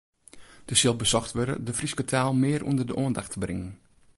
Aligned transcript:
Der 0.65 0.77
sil 0.79 0.95
besocht 1.01 1.31
wurde 1.35 1.57
de 1.65 1.73
Fryske 1.79 2.03
taal 2.11 2.33
mear 2.41 2.61
ûnder 2.69 2.87
de 2.87 2.95
oandacht 3.01 3.31
te 3.33 3.39
bringen. 3.43 3.71